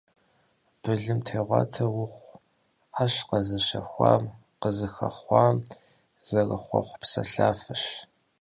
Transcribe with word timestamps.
Былымтегъуатэ 0.81 1.83
ухъу- 2.03 2.39
Ӏэщ 2.95 3.15
къэзыщэхуам, 3.27 4.23
къызыхэхъуам 4.61 5.55
зэрехъуэхъу 6.27 6.99
псэлъафэщ. 7.01 7.83